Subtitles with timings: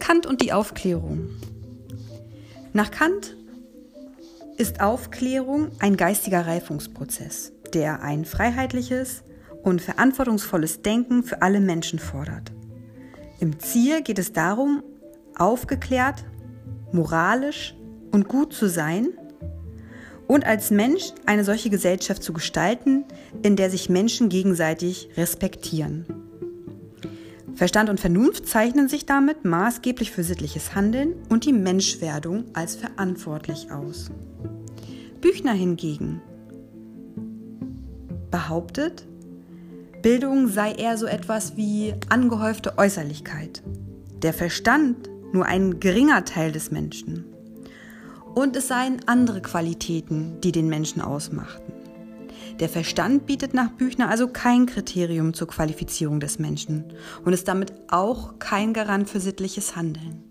[0.00, 1.28] Kant und die Aufklärung.
[2.72, 3.36] Nach Kant
[4.56, 9.22] ist Aufklärung ein geistiger Reifungsprozess, der ein freiheitliches
[9.62, 12.50] und verantwortungsvolles Denken für alle Menschen fordert.
[13.38, 14.82] Im Ziel geht es darum,
[15.36, 16.24] aufgeklärt,
[16.92, 17.74] moralisch
[18.10, 19.08] und gut zu sein
[20.26, 23.04] und als Mensch eine solche Gesellschaft zu gestalten,
[23.42, 26.29] in der sich Menschen gegenseitig respektieren.
[27.60, 33.70] Verstand und Vernunft zeichnen sich damit maßgeblich für sittliches Handeln und die Menschwerdung als verantwortlich
[33.70, 34.10] aus.
[35.20, 36.22] Büchner hingegen
[38.30, 39.06] behauptet,
[40.00, 43.62] Bildung sei eher so etwas wie angehäufte Äußerlichkeit.
[44.22, 47.26] Der Verstand nur ein geringer Teil des Menschen.
[48.34, 51.79] Und es seien andere Qualitäten, die den Menschen ausmachten.
[52.58, 56.92] Der Verstand bietet nach Büchner also kein Kriterium zur Qualifizierung des Menschen
[57.24, 60.24] und ist damit auch kein Garant für sittliches Handeln.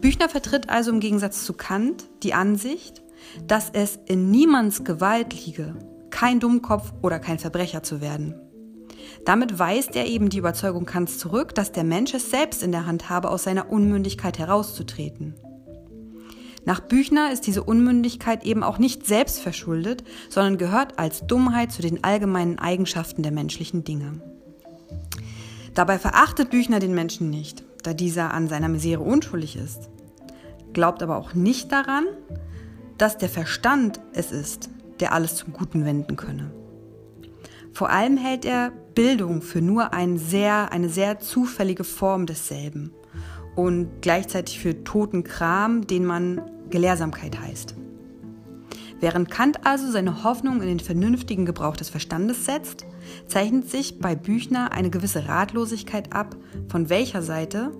[0.00, 3.02] Büchner vertritt also im Gegensatz zu Kant die Ansicht,
[3.46, 5.76] dass es in niemands Gewalt liege,
[6.10, 8.34] kein Dummkopf oder kein Verbrecher zu werden.
[9.24, 12.86] Damit weist er eben die Überzeugung Kants zurück, dass der Mensch es selbst in der
[12.86, 15.34] Hand habe, aus seiner Unmündigkeit herauszutreten.
[16.66, 21.80] Nach Büchner ist diese Unmündigkeit eben auch nicht selbst verschuldet, sondern gehört als Dummheit zu
[21.80, 24.20] den allgemeinen Eigenschaften der menschlichen Dinge.
[25.74, 29.90] Dabei verachtet Büchner den Menschen nicht, da dieser an seiner Misere unschuldig ist,
[30.72, 32.04] glaubt aber auch nicht daran,
[32.98, 36.50] dass der Verstand es ist, der alles zum Guten wenden könne.
[37.72, 42.90] Vor allem hält er Bildung für nur ein sehr, eine sehr zufällige Form desselben
[43.54, 47.74] und gleichzeitig für toten Kram, den man Gelehrsamkeit heißt.
[48.98, 52.86] Während Kant also seine Hoffnung in den vernünftigen Gebrauch des Verstandes setzt,
[53.26, 56.34] zeichnet sich bei Büchner eine gewisse Ratlosigkeit ab,
[56.68, 57.72] von welcher Seite,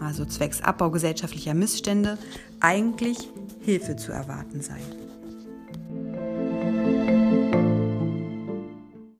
[0.00, 2.18] also zwecks Abbau gesellschaftlicher Missstände,
[2.60, 4.80] eigentlich Hilfe zu erwarten sei.